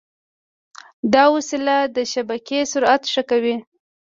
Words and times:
دا 1.13 1.23
وسیله 1.35 1.77
د 1.95 1.97
شبکې 2.13 2.59
سرعت 2.71 3.01
ښه 3.11 3.23
کوي. 3.29 3.55